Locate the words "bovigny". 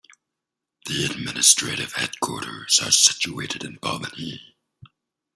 3.77-4.41